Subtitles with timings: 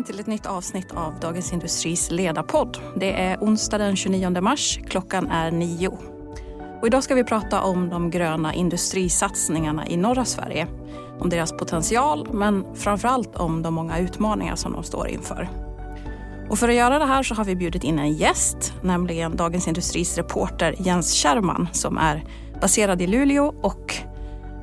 [0.00, 2.78] välkommen till ett nytt avsnitt av Dagens Industris ledarpodd.
[2.96, 4.80] Det är onsdag den 29 mars.
[4.88, 5.98] Klockan är nio.
[6.80, 10.66] Och idag ska vi prata om de gröna industrisatsningarna i norra Sverige.
[11.20, 15.48] Om deras potential, men framför allt om de många utmaningar som de står inför.
[16.50, 19.68] Och för att göra det här så har vi bjudit in en gäst, nämligen Dagens
[19.68, 22.24] Industris reporter Jens Kärman som är
[22.60, 23.94] baserad i Luleå och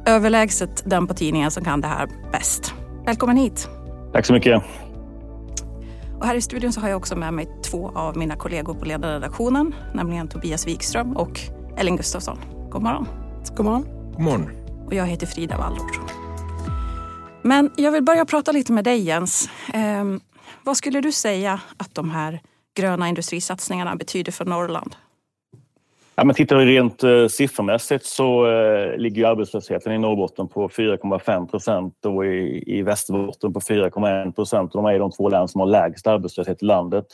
[0.05, 2.73] överlägset den på tidningen som kan det här bäst.
[3.05, 3.69] Välkommen hit!
[4.13, 4.63] Tack så mycket.
[6.19, 8.85] Och här i studion så har jag också med mig två av mina kollegor på
[8.85, 11.39] ledarredaktionen, nämligen Tobias Wikström och
[11.77, 12.39] Ellen Gustafsson.
[12.71, 13.07] God morgon.
[13.55, 13.83] God morgon.
[14.13, 14.49] God morgon.
[14.85, 15.91] Och jag heter Frida Wallord.
[17.41, 19.49] Men jag vill börja prata lite med dig Jens.
[19.73, 20.03] Eh,
[20.63, 22.41] vad skulle du säga att de här
[22.77, 24.95] gröna industrisatsningarna betyder för Norrland?
[26.19, 31.47] Ja, men tittar vi rent eh, siffermässigt så eh, ligger arbetslösheten i Norrbotten på 4,5
[31.47, 34.71] procent och i, i Västerbotten på 4,1 procent.
[34.73, 37.05] De är de två län som har lägst arbetslöshet i landet.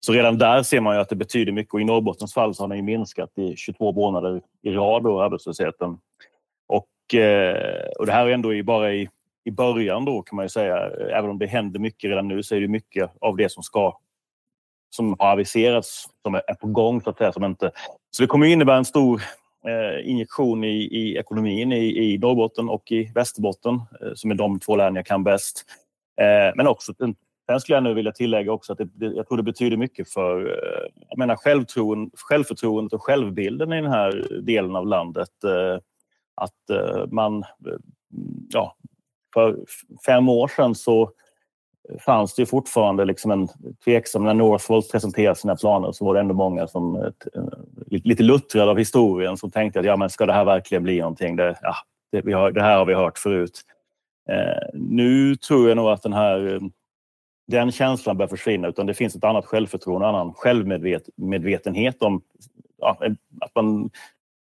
[0.00, 2.62] Så redan där ser man ju att det betyder mycket och i Norrbottens fall så
[2.62, 5.98] har den minskat i 22 månader i rad, då, arbetslösheten.
[6.66, 9.08] Och, eh, och det här är ändå bara i,
[9.44, 10.90] i början då kan man ju säga.
[11.10, 13.98] Även om det händer mycket redan nu så är det mycket av det som ska
[14.90, 17.32] som har aviserats, som är på gång så att säga.
[17.32, 17.70] Som inte,
[18.10, 19.22] så det kommer innebära en stor
[19.66, 24.60] eh, injektion i, i ekonomin i, i Norrbotten och i Västerbotten eh, som är de
[24.60, 25.64] två län jag kan bäst.
[26.20, 26.94] Eh, men också,
[27.46, 30.12] sen skulle jag nu vilja tillägga också att det, det, jag tror det betyder mycket
[30.12, 35.44] för eh, jag menar, självtroen, självförtroendet och självbilden i den här delen av landet.
[35.44, 35.80] Eh,
[36.34, 37.78] att eh, man, eh,
[38.48, 38.76] ja,
[39.34, 39.58] för
[40.06, 41.12] fem år sedan så
[42.00, 43.48] fanns det fortfarande liksom en
[43.84, 44.24] tveksam...
[44.24, 47.12] När Northvolt presenterade sina planer så var det ändå många som eh,
[47.86, 51.36] lite luttrade av historien som tänkte att ja, men ska det här verkligen bli någonting?
[51.36, 51.74] Det, ja,
[52.12, 53.60] det, vi har, det här har vi hört förut.
[54.30, 56.60] Eh, nu tror jag nog att den här eh,
[57.46, 62.22] den känslan börjar försvinna utan det finns ett annat självförtroende, en annan självmedvetenhet om
[62.78, 62.98] ja,
[63.40, 63.90] att man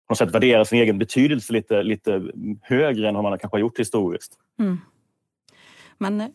[0.09, 2.33] på något sätt värderar sin egen betydelse lite, lite
[2.63, 4.39] högre än vad man kanske har gjort historiskt.
[4.59, 4.79] Mm.
[5.99, 6.27] Men eh,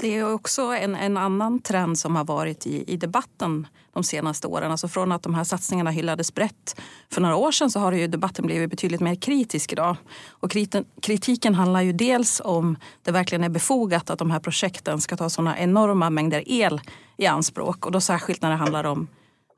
[0.00, 4.46] det är också en, en annan trend som har varit i, i debatten de senaste
[4.46, 4.70] åren.
[4.70, 6.80] Alltså från att de här satsningarna hyllades brett
[7.10, 9.96] för några år sedan så har ju debatten blivit betydligt mer kritisk idag.
[10.28, 10.56] Och
[11.02, 15.30] kritiken handlar ju dels om det verkligen är befogat att de här projekten ska ta
[15.30, 16.80] sådana enorma mängder el
[17.16, 17.86] i anspråk.
[17.86, 19.08] Och då särskilt när det handlar om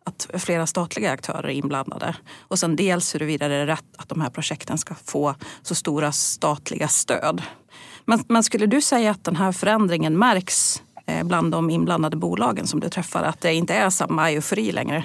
[0.05, 2.17] att flera statliga aktörer är inblandade.
[2.41, 6.13] Och sen dels huruvida det är rätt att de här projekten ska få så stora
[6.13, 7.43] statliga stöd.
[8.05, 12.67] Men, men skulle du säga att den här förändringen märks eh, bland de inblandade bolagen
[12.67, 13.23] som du träffar?
[13.23, 15.05] Att det inte är samma eufori längre?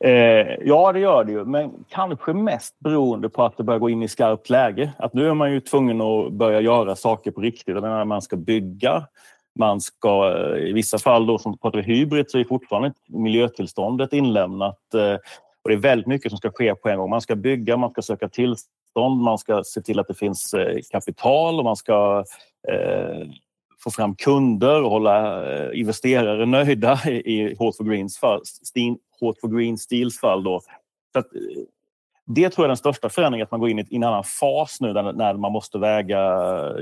[0.00, 3.90] Eh, ja, det gör det ju, men kanske mest beroende på att det börjar gå
[3.90, 4.92] in i skarpt läge.
[4.98, 7.74] Att nu är man ju tvungen att börja göra saker på riktigt.
[7.74, 9.06] Menar, man ska bygga,
[9.58, 14.94] man ska eh, i vissa fall då som pratar hybrid så är fortfarande miljötillståndet inlämnat.
[14.94, 15.14] Eh,
[15.62, 17.10] och det är väldigt mycket som ska ske på en gång.
[17.10, 20.54] Man ska bygga, man ska söka tillstånd tillstånd, man ska se till att det finns
[20.54, 22.24] eh, kapital och man ska
[22.68, 23.28] eh,
[23.84, 28.42] få fram kunder och hålla eh, investerare nöjda i Hot for Greens fall,
[29.20, 30.44] Hot for Green Steels fall.
[30.44, 30.60] Då.
[31.12, 31.26] Så att,
[32.26, 34.80] det tror jag är den största förändringen, att man går in i en annan fas
[34.80, 36.20] nu när man måste väga,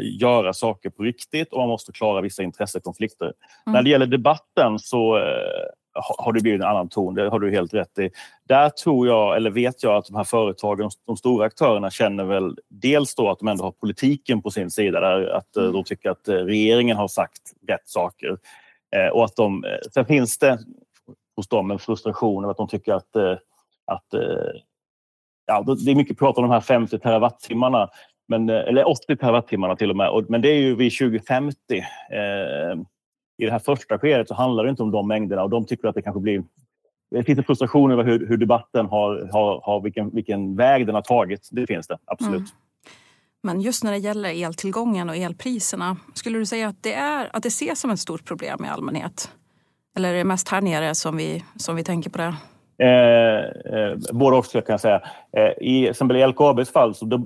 [0.00, 3.24] göra saker på riktigt och man måste klara vissa intressekonflikter.
[3.26, 3.34] Mm.
[3.66, 5.18] När det gäller debatten så
[5.94, 8.10] har det blivit en annan ton, det har du helt rätt i.
[8.48, 12.58] Där tror jag, eller vet jag, att de här företagen, de stora aktörerna känner väl
[12.68, 15.72] dels då att de ändå har politiken på sin sida, där att eh, mm.
[15.74, 18.38] de tycker att eh, regeringen har sagt rätt saker.
[18.96, 20.58] Eh, och att de, sen finns det
[21.36, 23.16] hos dem en frustration över att de tycker att,
[23.86, 24.06] att
[25.46, 27.88] ja, det är mycket prat om de här 50 terawattimmarna,
[28.28, 31.54] men, eller 80 terawattimmarna till och med, men det är ju vid 2050
[33.38, 35.88] i det här första skedet så handlar det inte om de mängderna och de tycker
[35.88, 36.44] att det kanske blir
[37.10, 40.94] det finns en frustration över hur, hur debatten har, har, har vilken, vilken väg den
[40.94, 41.48] har tagit.
[41.52, 42.34] Det finns det absolut.
[42.34, 42.50] Mm.
[43.42, 47.42] Men just när det gäller eltillgången och elpriserna, skulle du säga att det, är, att
[47.42, 49.30] det ses som ett stort problem i allmänhet?
[49.96, 52.34] Eller är det mest här nere som vi, som vi tänker på det?
[52.78, 53.44] Eh,
[53.74, 55.00] eh, både och, kan jag säga.
[55.36, 57.20] Eh, I exempel i LKABs fall, så det,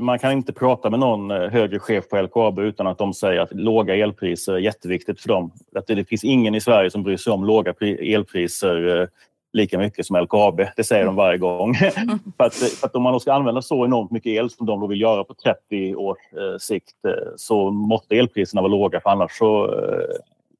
[0.00, 3.40] man kan inte prata med någon eh, högre chef på LKAB utan att de säger
[3.40, 5.50] att låga elpriser är jätteviktigt för dem.
[5.76, 9.08] Att det, det finns ingen i Sverige som bryr sig om låga elpriser eh,
[9.52, 10.60] lika mycket som LKAB.
[10.76, 11.74] Det säger de varje gång.
[12.36, 15.00] för, att, för, att, om man ska använda så enormt mycket el som de vill
[15.00, 16.92] göra på 30 års eh, sikt
[17.36, 19.74] så måste elpriserna vara låga för annars så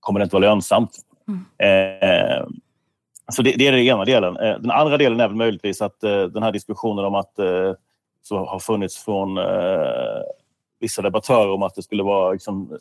[0.00, 0.91] kommer det inte vara lönsamt.
[1.29, 1.44] Mm.
[3.32, 4.37] Så det, det, är den ena delen.
[4.37, 7.73] Eh, den andra delen är väl möjligtvis att eh, den här diskussionen om att eh,
[8.23, 10.23] så har funnits från eh,
[10.81, 12.78] vissa debattörer om att det skulle vara liksom,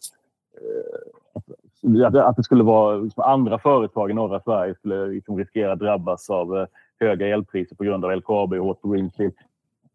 [0.53, 5.80] eh, att det skulle vara liksom andra företag i norra Sverige skulle liksom riskera att
[5.80, 6.68] drabbas av eh,
[7.00, 9.33] höga elpriser på grund av LKAB och hårt på greenfield.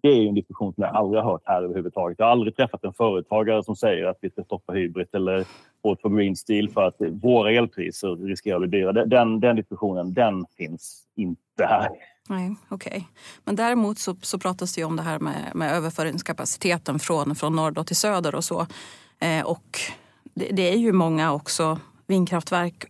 [0.03, 2.19] Det är en diskussion som jag aldrig har hört här överhuvudtaget.
[2.19, 5.47] Jag har aldrig träffat en företagare som säger att vi ska stoppa Hybrid eller
[5.83, 8.93] H2 Green Steel för att våra elpriser riskerar att bli dyra.
[8.93, 11.91] Den, den diskussionen, den finns inte här.
[12.29, 12.91] Nej, okej.
[12.91, 13.03] Okay.
[13.45, 17.57] Men däremot så, så pratas det ju om det här med, med överföringskapaciteten från, från
[17.57, 18.67] norr till söder och så.
[19.21, 19.81] Eh, och
[20.35, 22.85] det, det, är ju många också vindkraftverk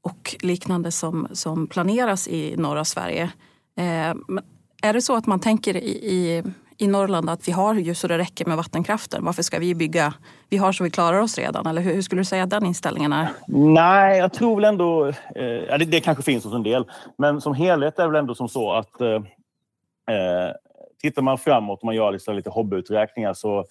[0.00, 3.32] och liknande som, som planeras i norra Sverige.
[3.76, 4.14] Eh,
[4.84, 6.42] är det så att man tänker i, i,
[6.78, 9.24] i Norrland att vi har ju så det räcker med vattenkraften?
[9.24, 10.14] Varför ska vi bygga?
[10.48, 11.66] Vi har så vi klarar oss redan.
[11.66, 13.28] Eller hur, hur skulle du säga att den inställningen är?
[13.46, 15.06] Nej, jag tror väl ändå...
[15.06, 16.84] Eh, det, det, kanske finns hos en del.
[17.18, 19.08] Men som helhet är det väl ändå som så att eh,
[20.16, 20.52] eh,
[21.02, 23.64] tittar man framåt och man gör liksom lite hobbyuträkningar så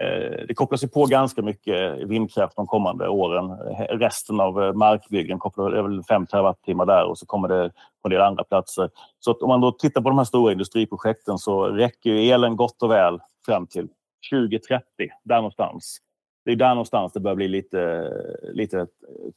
[0.00, 3.50] Eh, det kopplas ju på ganska mycket vindkraft de kommande åren.
[3.88, 7.70] Resten av eh, markbyggen kopplar det är väl 5 terawattimmar där och så kommer det
[8.02, 8.90] på en del andra platser.
[9.18, 12.90] Så om man då tittar på de här stora industriprojekten så räcker elen gott och
[12.90, 13.88] väl fram till
[14.32, 14.84] 2030,
[15.24, 15.98] där någonstans.
[16.44, 18.12] Det är där någonstans det börjar bli lite,
[18.52, 18.86] lite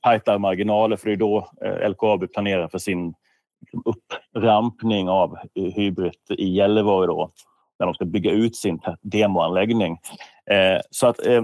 [0.01, 3.13] tajtare marginaler för det är då eh, LKAB planerar för sin
[3.85, 7.31] upprampning av hybrid i Gällivare då
[7.81, 9.97] när de ska bygga ut sin demoanläggning.
[10.51, 11.43] Eh, så att eh,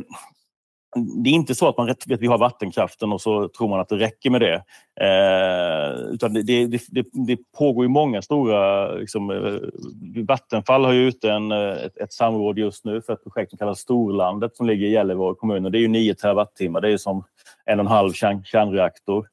[1.24, 3.80] det är inte så att man vet att vi har vattenkraften och så tror man
[3.80, 4.64] att det räcker med det.
[5.02, 8.92] Eh, utan det, det, det, det, pågår ju många stora...
[8.92, 13.24] Liksom, eh, Vattenfall har ju ute en, eh, ett, ett samråd just nu för ett
[13.24, 15.64] projekt som kallas Storlandet som ligger i Gällivare kommun.
[15.64, 16.82] Det är ju 9 terawattimmar.
[16.82, 17.24] Det är som
[17.66, 19.28] en och en halv kärn, kärnreaktor.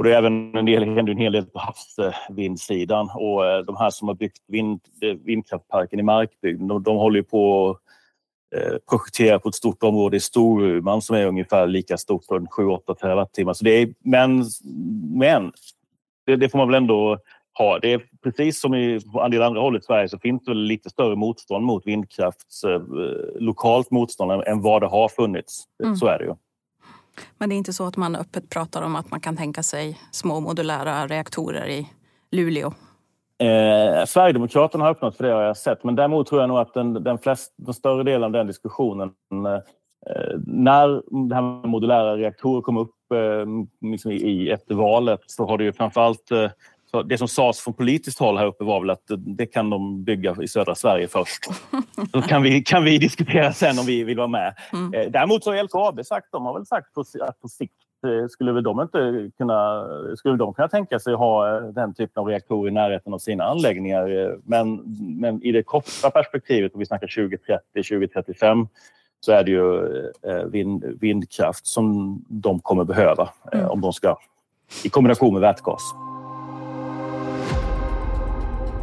[0.00, 3.10] Och det är även en del, händer en hel del på havsvindsidan.
[3.14, 4.80] Och eh, de här som har byggt vind,
[5.24, 7.76] vindkraftparken i Markbygden, de, de håller på
[8.56, 13.52] Eh, projektera på ett stort område i Storuman som är ungefär lika stort, 7-8 terawattimmar.
[13.52, 14.44] Så det är, men
[15.18, 15.52] men
[16.26, 17.18] det, det, får man väl ändå
[17.58, 17.78] ha.
[17.78, 20.90] Det är precis som i en del andra håll i Sverige så finns det lite
[20.90, 22.80] större motstånd mot vindkraft, eh,
[23.40, 25.64] lokalt motstånd än vad det har funnits.
[25.82, 25.96] Mm.
[25.96, 26.34] Så är det ju.
[27.38, 29.98] Men det är inte så att man öppet pratar om att man kan tänka sig
[30.10, 31.88] små modulära reaktorer i
[32.30, 32.72] Luleå?
[33.38, 36.74] Eh, Sverigedemokraterna har öppnat för det har jag sett, men däremot tror jag nog att
[36.74, 42.16] den, den, flest, den större delen av den diskussionen eh, när det här med modulära
[42.16, 43.46] reaktorer kom upp eh,
[43.90, 46.50] liksom i, efter valet så har det ju framförallt eh,
[46.90, 50.04] så det som sades från politiskt håll här uppe var väl att det kan de
[50.04, 51.44] bygga i södra Sverige först.
[52.12, 54.54] Så kan vi, kan vi diskutera sen om vi vill vara med.
[54.72, 54.94] Mm.
[54.94, 56.88] Eh, däremot så har LKAB sagt, de har väl sagt
[57.20, 57.74] att på sikt
[58.06, 62.26] Eh, skulle de inte kunna, skulle de kunna tänka sig ha eh, den typen av
[62.26, 64.36] reaktorer i närheten av sina anläggningar?
[64.44, 64.82] Men,
[65.20, 68.68] men i det korta perspektivet, och vi snackar 2030, 2035,
[69.20, 69.82] så är det ju
[70.46, 73.70] vind, vindkraft som de kommer behöva mm.
[73.70, 74.16] om de ska
[74.84, 75.82] i kombination med vätgas.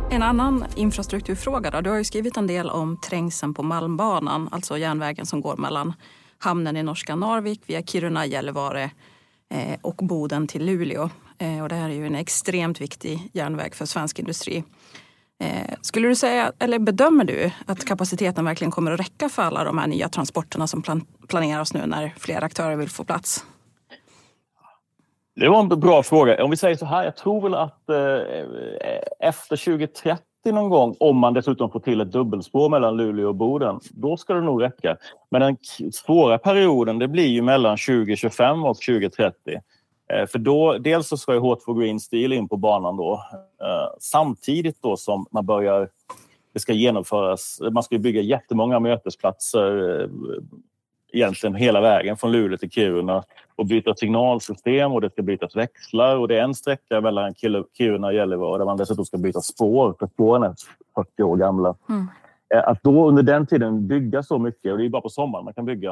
[0.10, 1.82] En annan infrastrukturfråga då.
[1.82, 5.94] Du har ju skrivit en del om trängseln på Malmbanan, alltså järnvägen som går mellan
[6.38, 8.92] hamnen i norska Narvik via Kiruna, Gällivare
[9.50, 11.10] eh, och Boden till Luleå.
[11.38, 14.64] Eh, och det här är ju en extremt viktig järnväg för svensk industri.
[15.40, 19.64] Eh, skulle du säga, eller bedömer du att kapaciteten verkligen kommer att räcka för alla
[19.64, 20.84] de här nya transporterna som
[21.28, 23.46] planeras nu när fler aktörer vill få plats?
[25.40, 26.44] Det var en bra fråga.
[26.44, 30.96] Om vi säger så här, jag tror väl att eh, eh efter 2030 någon gång,
[31.00, 34.64] om man dessutom får till ett dubbelspår mellan Luleå och Boden, då ska det nog
[34.64, 34.98] räcka.
[35.32, 35.58] Men den
[35.94, 39.34] svåra perioden det blir ju mellan 2025 och 2030.
[40.14, 43.14] Eh, för då, dels så ska ju H2 Green Steel in på banan då.
[43.62, 45.90] Eh, samtidigt då som man börjar
[46.54, 47.62] det ska genomföras.
[47.72, 50.08] Man ska bygga jättemånga mötesplatser eh,
[51.14, 53.24] egentligen hela vägen från Luleå till Kiruna
[53.56, 57.34] och byta signalsystem och det ska bytas växlar och det är en sträcka mellan
[57.78, 60.56] Kiruna och Gällivare där man dessutom ska byta spår för spåren är
[60.96, 61.76] 40 år gamla.
[61.90, 62.08] Mm.
[62.54, 65.46] Eh, att då under den tiden bygga så mycket, och det är bara på sommaren
[65.46, 65.92] man kan bygga,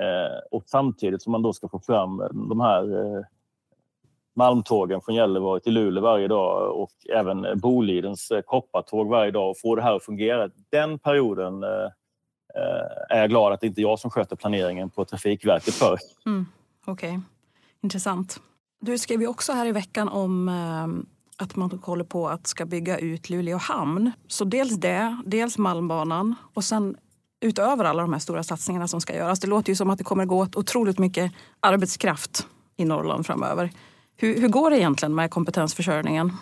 [0.00, 3.22] eh, och samtidigt som man då ska få fram de här eh,
[4.36, 9.74] malmtågen från Gällivare till Luleå varje dag och även Bolidens koppartåg varje dag och få
[9.74, 10.50] det här att fungera.
[10.70, 11.64] Den perioden
[12.56, 15.98] Eh, är jag glad att det inte är jag som sköter planeringen på Trafikverket för.
[16.26, 16.46] Mm.
[16.86, 17.20] Okej, okay.
[17.82, 18.40] intressant.
[18.80, 22.66] Du skrev ju också här i veckan om eh, att man håller på att ska
[22.66, 24.12] bygga ut Luleå hamn.
[24.28, 26.96] Så dels det, dels Malmbanan och sen
[27.40, 29.40] utöver alla de här stora satsningarna som ska göras.
[29.40, 32.46] Det låter ju som att det kommer gå åt otroligt mycket arbetskraft
[32.76, 33.70] i Norrland framöver.
[34.16, 36.32] Hur, hur går det egentligen med kompetensförsörjningen?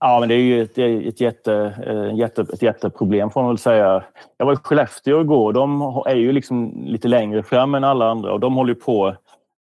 [0.00, 1.54] Ja, men det är ju ett, ett, jätte,
[1.86, 4.04] eh, jätte, ett jätteproblem får man väl säga.
[4.36, 5.52] Jag var i Skellefteå igår.
[5.52, 9.16] De är ju liksom lite längre fram än alla andra och de håller på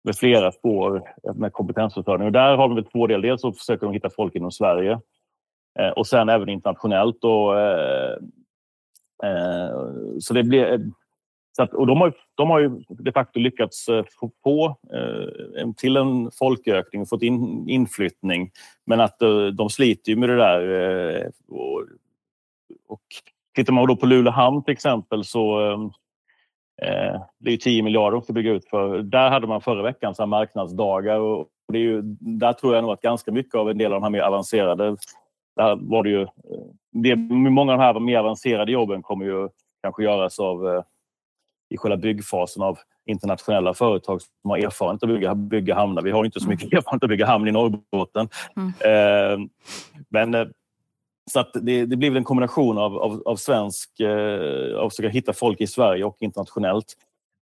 [0.04, 1.02] med flera spår
[1.34, 2.26] med kompetensförsörjning.
[2.26, 3.22] Och där har vi två delar.
[3.22, 5.00] Dels så försöker de hitta folk inom Sverige
[5.78, 7.24] eh, och sen även internationellt.
[7.24, 8.16] Och, eh,
[10.20, 10.90] så det blir,
[11.56, 15.70] så att, och de har, de har ju de facto lyckats eh, få på eh,
[15.76, 18.50] till en folkökning och fått in inflyttning.
[18.86, 20.60] Men att eh, de sliter ju med det där.
[21.16, 21.84] Eh, och,
[22.88, 23.02] och
[23.54, 25.84] tittar man då på Luleå hamn till exempel så ehm,
[26.82, 29.02] eh, det är 10 miljarder att bygga ut för.
[29.02, 32.92] Där hade man förra veckan så marknadsdagar och det är ju, där tror jag nog
[32.92, 34.96] att ganska mycket av en del av de här mer avancerade
[35.56, 36.28] där var det ju, eh,
[36.92, 39.48] det, många av de här mer avancerade jobben kommer ju
[39.82, 40.82] kanske göras av eh,
[41.68, 46.02] i själva byggfasen av internationella företag som har erfarenhet att bygga, bygga hamnar.
[46.02, 46.78] Vi har inte så mycket mm.
[46.78, 48.28] erfarenhet att bygga hamn i Norrbotten.
[48.56, 48.72] Mm.
[48.80, 49.48] Eh,
[50.08, 50.46] men eh,
[51.30, 54.96] så att det, det blir väl en kombination av, av, av svensk, eh, av att
[54.96, 56.94] försöka hitta folk i Sverige och internationellt.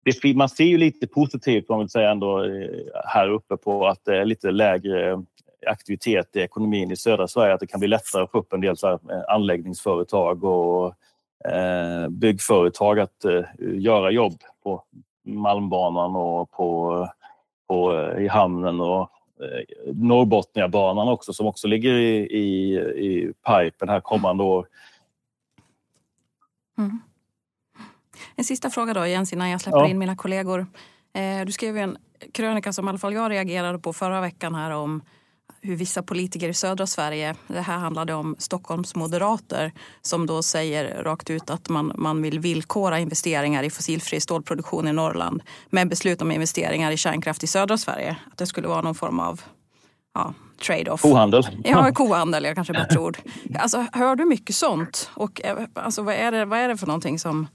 [0.04, 2.68] Det, man ser ju lite positivt man vill säga ändå eh,
[3.04, 5.22] här uppe på att det är lite lägre
[5.66, 7.54] aktivitet i ekonomin i södra Sverige.
[7.54, 10.92] Att det kan bli lättare att få upp en del så eh, anläggningsföretag och eh,
[12.10, 14.84] byggföretag att eh, göra jobb på
[15.24, 17.08] Malmbanan och på,
[17.68, 24.00] på, i hamnen och eh, Norrbotniabanan också som också ligger i, i, i pipen här
[24.00, 24.66] kommande år.
[26.78, 27.00] Mm.
[28.36, 29.88] En sista fråga då Jens innan jag släpper ja.
[29.88, 30.66] in mina kollegor.
[31.12, 31.96] Eh, du skrev en
[32.32, 35.02] krönika som i alla fall jag reagerade på förra veckan här om
[35.60, 39.72] hur vissa politiker i södra Sverige, det här handlade om Stockholms moderater
[40.02, 44.92] som då säger rakt ut att man, man vill villkora investeringar i fossilfri stålproduktion i
[44.92, 48.16] Norrland med beslut om investeringar i kärnkraft i södra Sverige.
[48.32, 49.40] Att det skulle vara någon form av
[50.14, 50.34] ja,
[50.66, 51.02] trade-off.
[51.02, 51.46] Kohandel.
[51.64, 53.18] Ja, kohandel, jag kanske bättre ord.
[53.58, 55.10] Alltså, hör du mycket sånt?
[55.14, 57.46] Och eh, alltså, vad, är det, vad är det för någonting som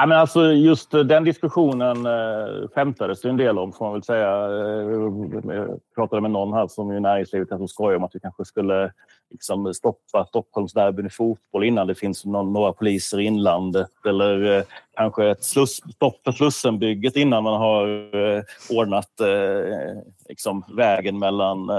[0.00, 3.94] Ja, men alltså just eh, den diskussionen eh, skämtades det en del om, får man
[3.94, 4.28] väl säga.
[4.28, 8.20] Eh, eh, jag pratade med någon här som i näringslivet som skojar om att vi
[8.20, 8.92] kanske skulle
[9.30, 14.62] liksom, stoppa Stockholmsderbyn i fotboll innan det finns någon, några poliser i inlandet eller eh,
[14.96, 21.70] kanske ett sluss, stopp för Slussenbygget innan man har eh, ordnat eh, liksom, vägen mellan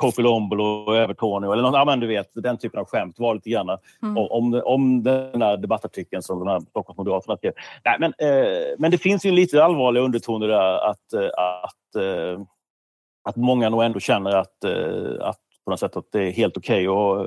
[0.00, 3.34] eh, Korpilombolo och Övertorneå eller något, ja, men du vet, den typen av skämt var
[3.34, 4.16] lite grann mm.
[4.16, 7.52] om, om den här debattartikeln som de här Stockholmsmoderaterna skrev.
[7.84, 12.40] Nej, men, eh, men det finns ju lite allvarliga undertoner där att, eh, att, eh,
[13.24, 16.56] att många nog ändå känner att, eh, att på något sätt att det är helt
[16.56, 17.20] okej okay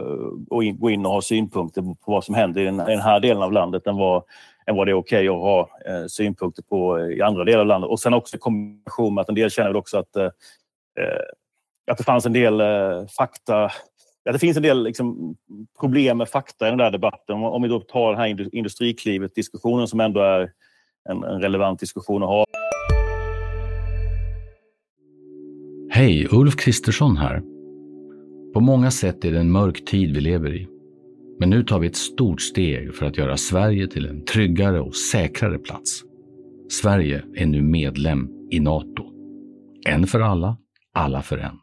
[0.61, 3.43] att, att gå in och ha synpunkter på vad som händer i den, här delen
[3.43, 4.23] av landet än vad,
[4.65, 7.65] än vad det är okej okay att ha eh, synpunkter på i andra delar av
[7.65, 7.89] landet.
[7.89, 10.29] Och sen också i kombination med att en del känner också att eh,
[11.91, 13.69] att det fanns en del eh, fakta
[14.29, 15.35] att det finns en del liksom,
[15.79, 17.35] problem med fakta i den där debatten.
[17.35, 20.51] Om, om vi då tar den här Industriklivet-diskussionen som ändå är
[21.09, 22.45] en, en relevant diskussion att ha.
[25.89, 27.41] Hej, Ulf Kristersson här.
[28.53, 30.67] På många sätt är det en mörk tid vi lever i.
[31.39, 34.95] Men nu tar vi ett stort steg för att göra Sverige till en tryggare och
[34.95, 36.03] säkrare plats.
[36.69, 39.03] Sverige är nu medlem i Nato.
[39.87, 40.57] En för alla,
[40.93, 41.62] alla för en.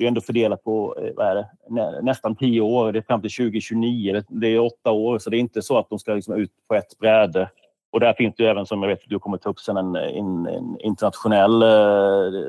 [0.00, 2.92] det är ändå fördelat på eh, vad är det, nästan tio år.
[2.92, 4.22] Det är fram till 2029.
[4.28, 6.74] Det är åtta år, så det är inte så att de ska liksom ut på
[6.74, 7.50] ett bräde.
[7.92, 10.46] Och där finns det även, som jag vet du kommer ta upp sen, en, en,
[10.46, 12.40] en internationell eh,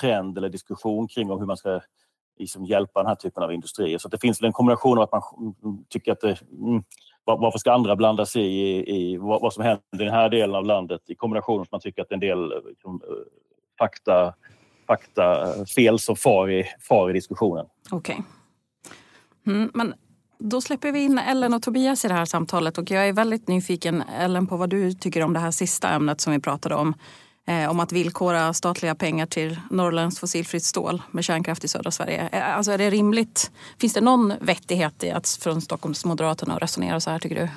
[0.00, 1.80] trend eller diskussion kring om hur man ska
[2.38, 3.98] liksom hjälpa den här typen av industrier.
[3.98, 5.22] Så det finns en kombination av att man
[5.62, 6.82] mm, tycker att det, mm,
[7.24, 10.56] varför ska andra blanda sig i, i vad, vad, som händer i den här delen
[10.56, 13.02] av landet i kombination med att man tycker att en del eh, liksom,
[13.78, 14.34] fakta
[14.90, 17.66] faktafel eh, som far i, far i diskussionen.
[17.90, 18.14] Okej.
[18.14, 19.54] Okay.
[19.54, 19.94] Mm, men
[20.38, 23.48] då släpper vi in Ellen och Tobias i det här samtalet och jag är väldigt
[23.48, 26.94] nyfiken Ellen på vad du tycker om det här sista ämnet som vi pratade om.
[27.46, 32.28] Eh, om att villkora statliga pengar till norrländskt fossilfritt stål med kärnkraft i södra Sverige.
[32.32, 33.50] Eh, alltså är det rimligt?
[33.78, 37.48] Finns det någon vettighet i att från Stockholmsmoderaterna resonera så här tycker du?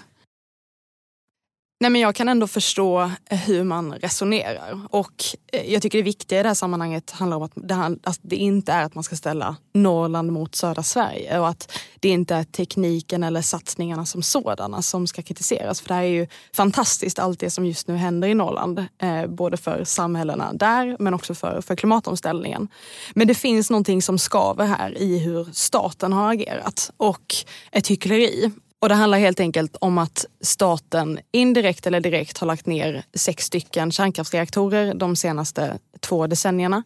[1.84, 4.80] Nej, men jag kan ändå förstå eh, hur man resonerar.
[4.90, 8.20] Och eh, jag tycker det viktiga i det här sammanhanget handlar om att det, att
[8.22, 12.36] det inte är att man ska ställa Norrland mot södra Sverige och att det inte
[12.36, 15.82] är tekniken eller satsningarna som sådana som ska kritiseras.
[15.82, 18.86] För det här är ju fantastiskt allt det som just nu händer i Norrland.
[19.02, 22.68] Eh, både för samhällena där men också för, för klimatomställningen.
[23.14, 27.36] Men det finns någonting som skaver här i hur staten har agerat och
[27.72, 28.52] ett hyckleri.
[28.84, 33.46] Och det handlar helt enkelt om att staten indirekt eller direkt har lagt ner sex
[33.46, 36.84] stycken kärnkraftsreaktorer de senaste två decennierna.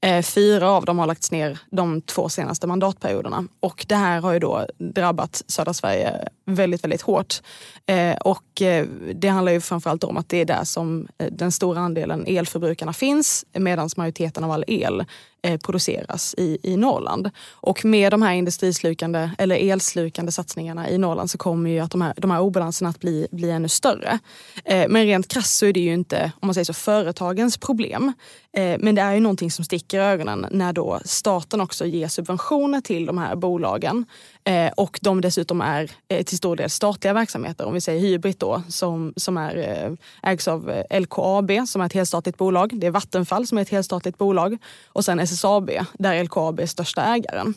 [0.00, 4.32] Eh, fyra av dem har lagts ner de två senaste mandatperioderna och det här har
[4.32, 7.42] ju då drabbat södra Sverige väldigt, väldigt hårt.
[7.86, 11.80] Eh, och eh, det handlar ju framförallt om att det är där som den stora
[11.80, 15.04] andelen elförbrukarna finns medan majoriteten av all el
[15.44, 17.30] Eh, produceras i, i Norrland.
[17.50, 22.02] Och med de här industrislukande eller elslukande satsningarna i Norrland så kommer ju att de
[22.02, 24.18] här, de här obalanserna att bli, bli ännu större.
[24.64, 28.12] Eh, men rent krasst så är det ju inte om man säger så, företagens problem.
[28.52, 32.08] Eh, men det är ju någonting som sticker i ögonen när då staten också ger
[32.08, 34.06] subventioner till de här bolagen
[34.46, 37.64] Eh, och de dessutom är eh, till stor del statliga verksamheter.
[37.64, 41.86] Om vi säger Hybrit då, som, som är, eh, ägs av eh, LKAB som är
[41.86, 42.80] ett helstatligt bolag.
[42.80, 44.58] Det är Vattenfall som är ett helstatligt bolag.
[44.86, 47.54] Och sen SSAB där LKAB är största ägaren.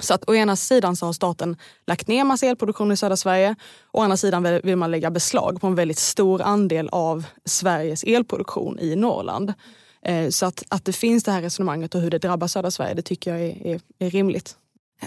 [0.00, 3.54] Så att å ena sidan så har staten lagt ner massa elproduktion i södra Sverige.
[3.92, 8.78] Å andra sidan vill man lägga beslag på en väldigt stor andel av Sveriges elproduktion
[8.78, 9.52] i Norrland.
[10.02, 12.94] Eh, så att, att det finns det här resonemanget och hur det drabbar södra Sverige,
[12.94, 14.56] det tycker jag är, är, är rimligt.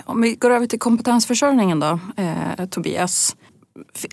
[0.05, 3.35] Om vi går över till kompetensförsörjningen då, eh, Tobias.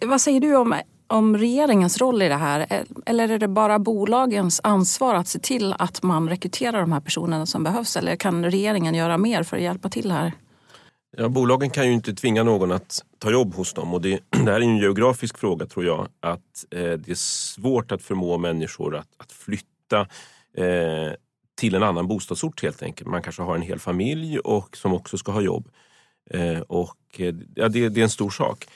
[0.03, 0.75] Vad säger du om,
[1.07, 2.85] om regeringens roll i det här?
[3.07, 7.47] Eller är det bara bolagens ansvar att se till att man rekryterar de här personerna
[7.47, 7.97] som behövs?
[7.97, 10.33] Eller kan regeringen göra mer för att hjälpa till här?
[11.17, 14.53] Ja, bolagen kan ju inte tvinga någon att ta jobb hos dem och det, det
[14.53, 16.09] här är en geografisk fråga tror jag.
[16.21, 20.01] Att eh, det är svårt att förmå människor att, att flytta
[20.57, 21.13] eh,
[21.63, 23.11] till en annan bostadsort helt enkelt.
[23.11, 25.69] Man kanske har en hel familj och som också ska ha jobb.
[26.31, 28.67] Eh, och eh, ja, det, det, är en stor sak.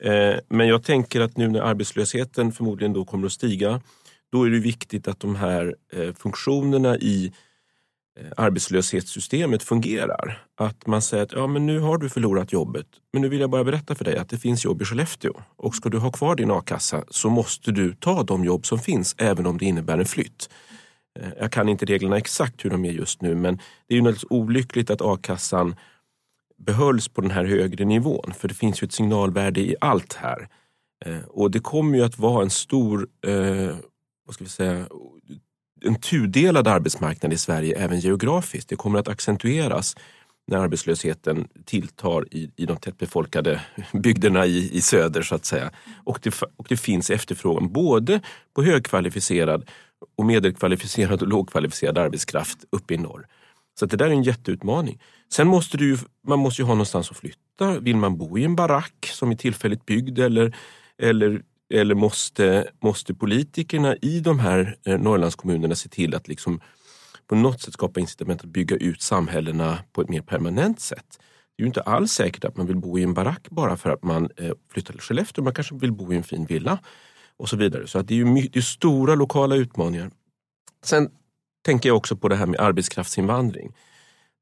[0.00, 3.80] Eh, men jag tänker att nu när arbetslösheten förmodligen då kommer att stiga,
[4.32, 7.32] då är det viktigt att de här eh, funktionerna i
[8.20, 10.46] eh, arbetslöshetssystemet fungerar.
[10.56, 13.50] Att man säger att ja, men nu har du förlorat jobbet, men nu vill jag
[13.50, 15.32] bara berätta för dig att det finns jobb i Skellefteå.
[15.56, 19.14] Och ska du ha kvar din a-kassa så måste du ta de jobb som finns,
[19.18, 20.48] även om det innebär en flytt.
[21.20, 24.02] Eh, jag kan inte reglerna exakt hur de är just nu men det är ju
[24.02, 25.76] naturligtvis olyckligt att a-kassan
[26.58, 30.48] behölls på den här högre nivån för det finns ju ett signalvärde i allt här.
[31.04, 33.76] Eh, och det kommer ju att vara en stor, eh,
[34.26, 34.86] vad ska vi säga,
[35.84, 38.68] en tudelad arbetsmarknad i Sverige även geografiskt.
[38.68, 39.96] Det kommer att accentueras
[40.46, 43.60] när arbetslösheten tilltar i, i de tättbefolkade
[43.92, 45.70] bygderna i, i söder så att säga.
[46.04, 48.20] Och det, och det finns efterfrågan både
[48.54, 49.70] på högkvalificerad
[50.16, 53.26] och medelkvalificerad och lågkvalificerad arbetskraft uppe i norr.
[53.78, 55.00] Så det där är en jätteutmaning.
[55.32, 57.80] Sen måste du, man måste ju ha någonstans att flytta.
[57.80, 60.56] Vill man bo i en barack som är tillfälligt byggd eller,
[60.98, 61.42] eller,
[61.74, 66.60] eller måste, måste politikerna i de här eh, Norrlandskommunerna se till att liksom
[67.26, 71.18] på något sätt skapa incitament att bygga ut samhällena på ett mer permanent sätt.
[71.56, 73.90] Det är ju inte alls säkert att man vill bo i en barack bara för
[73.90, 75.44] att man eh, flyttar till Skellefteå.
[75.44, 76.78] Man kanske vill bo i en fin villa
[77.42, 77.86] och så vidare.
[77.86, 80.10] Så att det är ju det är stora lokala utmaningar.
[80.84, 81.10] Sen
[81.64, 83.72] tänker jag också på det här med arbetskraftsinvandring.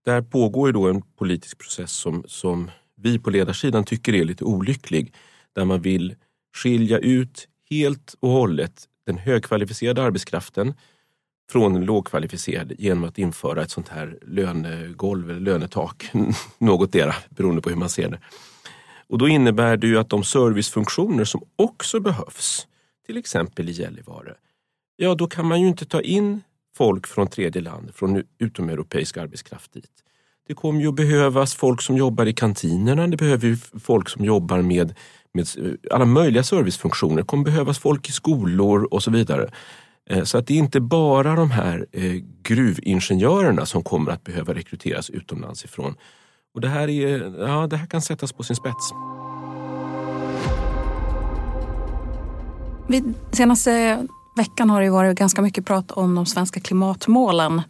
[0.04, 4.44] Där pågår ju då en politisk process som, som vi på ledarsidan tycker är lite
[4.44, 5.14] olycklig.
[5.52, 6.14] Där man vill
[6.56, 10.74] skilja ut helt och hållet den högkvalificerade arbetskraften
[11.52, 16.10] från den lågkvalificerade genom att införa ett sånt här lönegolv eller lönetak.
[16.58, 18.20] Någotdera, beroende på hur man ser det.
[19.08, 22.66] Och då innebär det ju att de servicefunktioner som också behövs
[23.10, 24.34] till exempel i Gällivare,
[24.96, 26.42] ja då kan man ju inte ta in
[26.76, 29.90] folk från tredje land, från utomeuropeisk arbetskraft dit.
[30.46, 34.62] Det kommer ju att behövas folk som jobbar i kantinerna, det behöver folk som jobbar
[34.62, 34.94] med,
[35.32, 39.50] med eh, alla möjliga servicefunktioner, det kommer behövas folk i skolor och så vidare.
[40.10, 44.54] Eh, så att det är inte bara de här eh, gruvingenjörerna som kommer att behöva
[44.54, 45.94] rekryteras utomlands ifrån.
[46.54, 48.92] Och det här, är, ja, det här kan sättas på sin spets.
[52.90, 57.62] Vid senaste veckan har det varit ganska mycket prat om de svenska klimatmålen.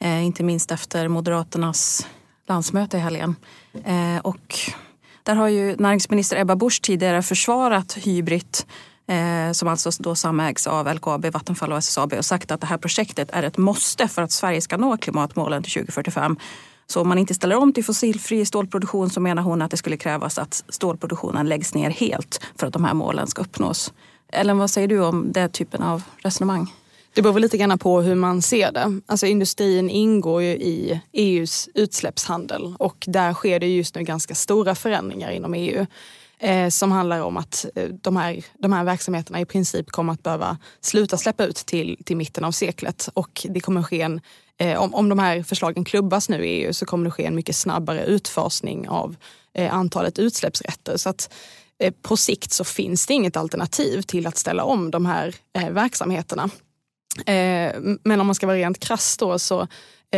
[0.00, 2.06] Eh, inte minst efter Moderaternas
[2.48, 3.36] landsmöte i helgen.
[3.84, 4.58] Eh, och
[5.22, 8.66] där har ju näringsminister Ebba Busch tidigare försvarat Hybrit
[9.06, 12.78] eh, som alltså då samägs av LKAB, Vattenfall och SSAB och sagt att det här
[12.78, 16.36] projektet är ett måste för att Sverige ska nå klimatmålen till 2045.
[16.86, 19.96] Så om man inte ställer om till fossilfri stålproduktion så menar hon att det skulle
[19.96, 23.92] krävas att stålproduktionen läggs ner helt för att de här målen ska uppnås.
[24.32, 26.72] Ellen, vad säger du om den typen av resonemang?
[27.14, 29.00] Det beror lite grann på hur man ser det.
[29.06, 34.74] Alltså industrin ingår ju i EUs utsläppshandel och där sker det just nu ganska stora
[34.74, 35.86] förändringar inom EU
[36.38, 40.22] eh, som handlar om att eh, de, här, de här verksamheterna i princip kommer att
[40.22, 44.20] behöva sluta släppa ut till, till mitten av seklet och det kommer ske en
[44.58, 47.34] eh, om, om de här förslagen klubbas nu i EU så kommer det ske en
[47.34, 49.16] mycket snabbare utfasning av
[49.54, 50.96] eh, antalet utsläppsrätter.
[50.96, 51.34] Så att
[51.82, 55.70] Eh, på sikt så finns det inget alternativ till att ställa om de här eh,
[55.70, 56.50] verksamheterna.
[57.26, 57.72] Eh,
[58.04, 59.68] men om man ska vara rent krass då så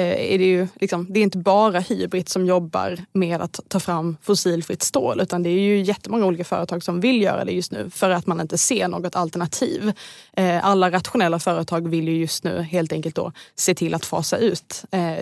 [0.00, 4.16] är det ju liksom, det är inte bara Hybrid som jobbar med att ta fram
[4.22, 7.90] fossilfritt stål utan det är ju jättemånga olika företag som vill göra det just nu
[7.90, 9.92] för att man inte ser något alternativ.
[10.32, 14.36] Eh, alla rationella företag vill ju just nu helt enkelt då se till att fasa
[14.36, 15.16] ut eh,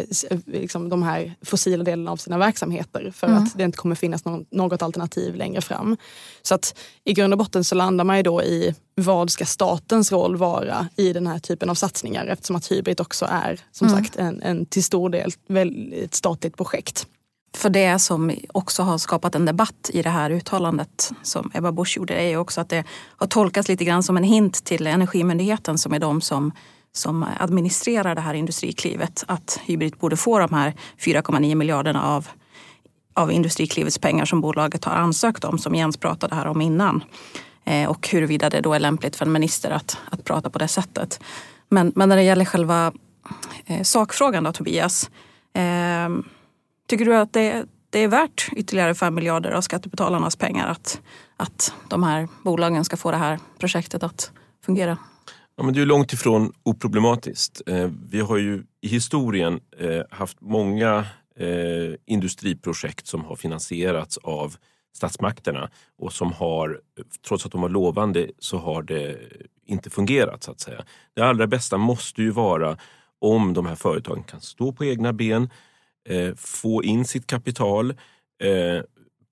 [0.47, 3.43] liksom de här fossila delarna av sina verksamheter för mm.
[3.43, 5.97] att det inte kommer finnas något alternativ längre fram.
[6.43, 10.13] Så att i grund och botten så landar man ju då i vad ska statens
[10.13, 13.99] roll vara i den här typen av satsningar eftersom att Hybrid också är som mm.
[13.99, 15.33] sagt en, en till stor del
[15.93, 17.07] ett statligt projekt.
[17.57, 21.97] För det som också har skapat en debatt i det här uttalandet som Ebba Busch
[21.97, 22.85] gjorde är ju också att det
[23.17, 26.53] har tolkats lite grann som en hint till Energimyndigheten som är de som,
[26.93, 32.29] som administrerar det här industriklivet att Hybrid borde få de här 4,9 miljarderna av,
[33.15, 37.05] av Industriklivets pengar som bolaget har ansökt om som Jens pratade här om innan.
[37.65, 40.69] Eh, och huruvida det då är lämpligt för en minister att, att prata på det
[40.69, 41.21] sättet.
[41.69, 42.93] Men, men när det gäller själva
[43.67, 45.11] Eh, sakfrågan då Tobias.
[45.55, 46.09] Eh,
[46.89, 51.01] tycker du att det, det är värt ytterligare 5 miljarder av skattebetalarnas pengar att,
[51.37, 54.33] att de här bolagen ska få det här projektet att
[54.65, 54.99] fungera?
[55.57, 57.63] Ja, men det är långt ifrån oproblematiskt.
[57.67, 61.07] Eh, vi har ju i historien eh, haft många
[61.37, 64.57] eh, industriprojekt som har finansierats av
[64.97, 66.81] statsmakterna och som har,
[67.29, 69.19] trots att de var lovande, så har det
[69.67, 70.85] inte fungerat så att säga.
[71.15, 72.79] Det allra bästa måste ju vara
[73.25, 75.51] om de här företagen kan stå på egna ben,
[76.09, 77.91] eh, få in sitt kapital
[78.43, 78.83] eh,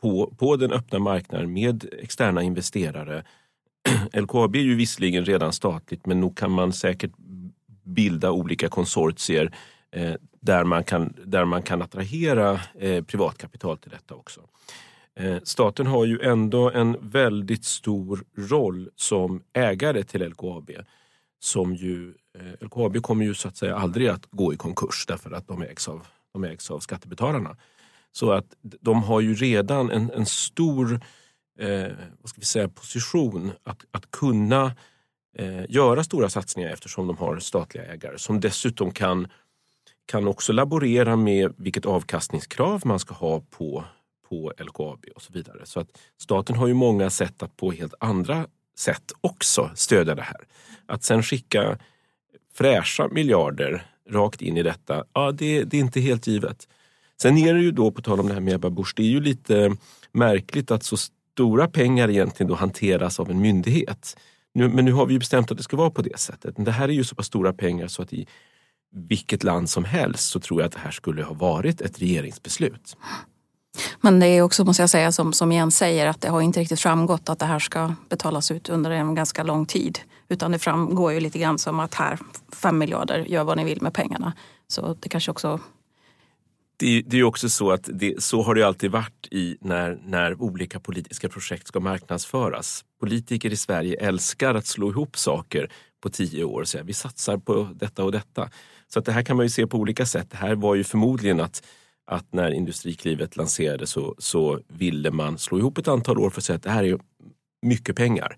[0.03, 3.25] på, på den öppna marknaden med externa investerare.
[4.13, 7.11] LKAB är ju visserligen redan statligt men nog kan man säkert
[7.85, 9.55] bilda olika konsortier
[9.91, 14.41] eh, där, man kan, där man kan attrahera eh, privatkapital till detta också.
[15.17, 20.71] Eh, staten har ju ändå en väldigt stor roll som ägare till LKAB.
[21.43, 25.31] Som ju, eh, LKAB kommer ju så att säga aldrig att gå i konkurs därför
[25.31, 27.57] att de ägs av, de ägs av skattebetalarna.
[28.13, 31.01] Så att de har ju redan en, en stor
[31.59, 34.77] eh, vad ska vi säga, position att, att kunna
[35.39, 39.29] eh, göra stora satsningar eftersom de har statliga ägare som dessutom kan,
[40.07, 43.85] kan också laborera med vilket avkastningskrav man ska ha på
[44.33, 45.67] på LKAB och så vidare.
[45.67, 50.23] Så att staten har ju många sätt att på helt andra sätt också stödja det
[50.23, 50.41] här.
[50.87, 51.79] Att sen skicka
[52.55, 56.69] fräscha miljarder rakt in i detta, ja det, det är inte helt givet.
[57.23, 59.07] Sen är det ju då, på tal om det här med Ebba Busch, det är
[59.07, 59.77] ju lite
[60.13, 64.17] märkligt att så stora pengar egentligen då hanteras av en myndighet.
[64.55, 66.57] Nu, men nu har vi ju bestämt att det ska vara på det sättet.
[66.57, 68.27] Men det här är ju så pass stora pengar så att i
[68.95, 72.97] vilket land som helst så tror jag att det här skulle ha varit ett regeringsbeslut.
[74.01, 76.61] Men det är också, måste jag säga, som, som Jens säger, att det har inte
[76.61, 79.99] riktigt framgått att det här ska betalas ut under en ganska lång tid.
[80.29, 82.19] Utan det framgår ju lite grann som att här,
[82.53, 84.33] fem miljarder, gör vad ni vill med pengarna.
[84.69, 85.61] Så det kanske också
[86.77, 90.43] det, är ju också så att det, så har det alltid varit i när, när
[90.43, 92.85] olika politiska projekt ska marknadsföras.
[93.01, 97.37] Politiker i Sverige älskar att slå ihop saker på tio år och säga vi satsar
[97.37, 98.51] på detta och detta.
[98.89, 100.31] Så att det här kan man ju se på olika sätt.
[100.31, 101.63] Det här var ju förmodligen att
[102.13, 106.45] att när Industriklivet lanserades så, så ville man slå ihop ett antal år för att
[106.45, 106.99] säga att det här är
[107.63, 108.37] mycket pengar.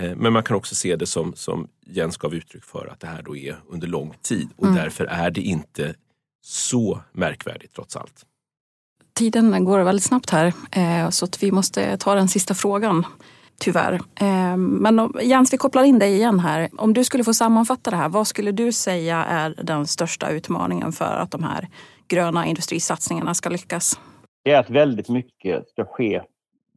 [0.00, 3.06] Eh, men man kan också se det som, som Jens gav uttryck för, att det
[3.06, 4.76] här då är under lång tid och mm.
[4.76, 5.94] därför är det inte
[6.44, 8.26] så märkvärdigt trots allt.
[9.14, 13.06] Tiden går väldigt snabbt här eh, så att vi måste ta den sista frågan.
[13.60, 13.92] Tyvärr.
[14.14, 16.68] Eh, men Jens, vi kopplar in dig igen här.
[16.78, 20.92] Om du skulle få sammanfatta det här, vad skulle du säga är den största utmaningen
[20.92, 21.68] för att de här
[22.08, 24.00] gröna industrisatsningarna ska lyckas?
[24.44, 26.22] Det är att väldigt mycket ska ske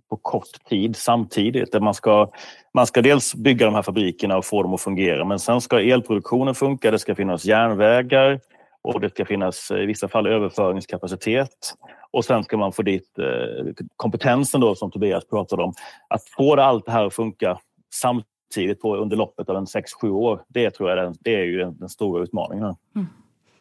[0.10, 1.82] på kort tid samtidigt.
[1.82, 2.32] Man ska,
[2.74, 5.82] man ska dels bygga de här fabrikerna och få dem att fungera men sen ska
[5.82, 8.40] elproduktionen funka, det ska finnas järnvägar
[8.82, 11.74] och det ska finnas i vissa fall överföringskapacitet.
[12.12, 15.74] Och sen ska man få dit eh, kompetensen då som Tobias pratade om.
[16.08, 17.60] Att få allt det här att funka
[17.94, 21.58] samtidigt på, under loppet av en 6-7 år, det tror jag är, det är ju
[21.58, 22.76] den, den stora utmaningen.
[22.96, 23.08] Mm.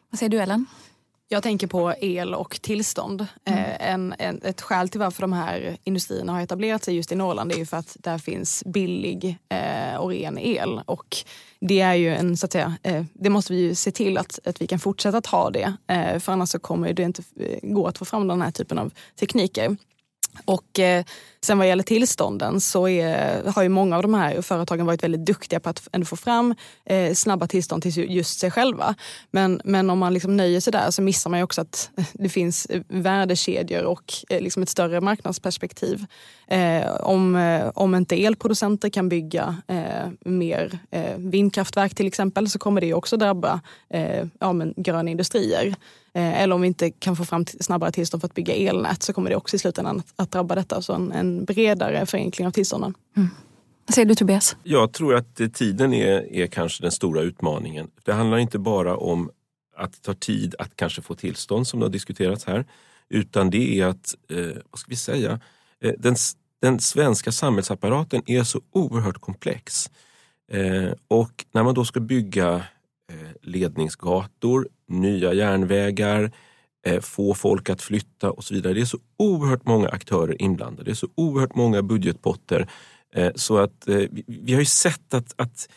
[0.09, 0.65] Vad säger du Ellen?
[1.27, 3.27] Jag tänker på el och tillstånd.
[3.45, 3.59] Mm.
[3.59, 7.15] Eh, en, en, ett skäl till varför de här industrierna har etablerat sig just i
[7.15, 10.81] Norrland är ju för att där finns billig eh, och ren el.
[10.85, 11.17] Och
[11.59, 14.39] det är ju en, så att säga, eh, det måste vi ju se till att,
[14.45, 15.73] att vi kan fortsätta att ha det.
[15.87, 18.79] Eh, för annars så kommer det inte eh, gå att få fram den här typen
[18.79, 19.77] av tekniker.
[20.45, 21.05] Och eh,
[21.45, 25.25] sen vad gäller tillstånden så är, har ju många av de här företagen varit väldigt
[25.25, 26.55] duktiga på att ändå få fram
[26.85, 28.95] eh, snabba tillstånd till just sig själva.
[29.31, 32.29] Men, men om man liksom nöjer sig där så missar man ju också att det
[32.29, 36.05] finns eh, värdekedjor och eh, liksom ett större marknadsperspektiv.
[36.47, 42.59] Eh, om, eh, om inte elproducenter kan bygga eh, mer eh, vindkraftverk till exempel så
[42.59, 45.75] kommer det också drabba eh, ja, men gröna industrier.
[46.15, 49.13] Eh, eller om vi inte kan få fram snabbare tillstånd för att bygga elnät så
[49.13, 50.81] kommer det också i slutändan att drabba detta.
[50.81, 52.93] Så en, en bredare förenkling av tillstånden.
[53.17, 53.29] Mm.
[53.85, 54.55] Vad säger du Tobias?
[54.63, 57.87] Jag tror att tiden är, är kanske den stora utmaningen.
[58.03, 59.31] Det handlar inte bara om
[59.77, 62.65] att det tar tid att kanske få tillstånd som det har diskuterats här.
[63.09, 65.39] Utan det är att, eh, vad ska vi säga,
[65.83, 66.15] eh, den,
[66.61, 69.91] den svenska samhällsapparaten är så oerhört komplex.
[70.51, 72.63] Eh, och när man då ska bygga
[73.11, 76.29] Eh, ledningsgator, nya järnvägar, eh,
[77.01, 78.73] få folk att flytta och så vidare.
[78.73, 80.83] Det är så oerhört många aktörer inblandade.
[80.83, 82.67] Det är så oerhört många budgetpotter.
[83.15, 83.87] Eh, så att
[84.27, 85.69] vi har ju sett att, att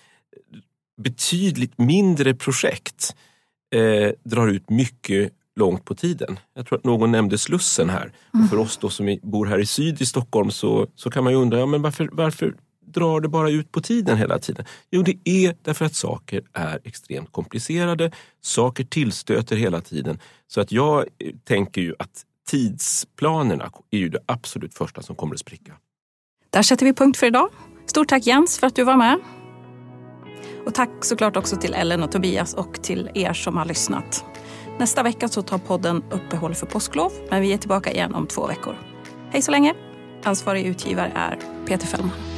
[1.03, 3.17] betydligt mindre projekt
[4.25, 6.39] drar ut mycket långt på tiden.
[6.55, 8.13] Jag tror att någon nämnde Slussen här.
[8.35, 8.49] Mm.
[8.49, 11.39] För oss då som bor här i syd i Stockholm så, så kan man ju
[11.39, 12.55] undra, ja, men varför, varför
[12.93, 14.65] drar det bara ut på tiden hela tiden?
[14.91, 18.11] Jo, det är därför att saker är extremt komplicerade.
[18.41, 20.19] Saker tillstöter hela tiden.
[20.47, 25.35] Så att jag eh, tänker ju att tidsplanerna är ju det absolut första som kommer
[25.35, 25.73] att spricka.
[26.51, 27.49] Där sätter vi punkt för idag.
[27.87, 29.19] Stort tack Jens för att du var med.
[30.67, 34.25] Och tack såklart också till Ellen och Tobias och till er som har lyssnat.
[34.79, 38.47] Nästa vecka så tar podden uppehåll för påsklov, men vi är tillbaka igen om två
[38.47, 38.77] veckor.
[39.31, 39.75] Hej så länge!
[40.25, 42.38] Ansvarig utgivare är Peter Fellman.